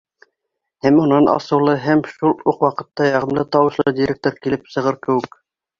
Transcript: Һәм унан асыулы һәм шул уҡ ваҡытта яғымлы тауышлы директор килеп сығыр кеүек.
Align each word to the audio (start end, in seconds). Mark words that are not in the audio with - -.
Һәм 0.85 0.97
унан 1.03 1.29
асыулы 1.33 1.75
һәм 1.85 2.03
шул 2.15 2.35
уҡ 2.53 2.67
ваҡытта 2.69 3.13
яғымлы 3.13 3.47
тауышлы 3.57 3.97
директор 4.03 4.43
килеп 4.47 4.77
сығыр 4.77 5.01
кеүек. 5.07 5.43